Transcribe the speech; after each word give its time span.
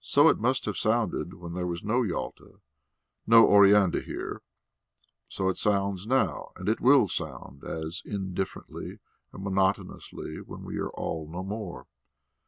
So 0.00 0.28
it 0.28 0.40
must 0.40 0.64
have 0.64 0.76
sounded 0.76 1.34
when 1.34 1.52
there 1.52 1.68
was 1.68 1.84
no 1.84 2.02
Yalta, 2.02 2.58
no 3.28 3.46
Oreanda 3.46 4.02
here; 4.02 4.42
so 5.28 5.48
it 5.48 5.56
sounds 5.56 6.04
now, 6.04 6.50
and 6.56 6.68
it 6.68 6.80
will 6.80 7.06
sound 7.06 7.62
as 7.62 8.02
indifferently 8.04 8.98
and 9.32 9.44
monotonously 9.44 10.40
when 10.40 10.64
we 10.64 10.78
are 10.78 10.90
all 10.90 11.28
no 11.30 11.44
more. 11.44 11.86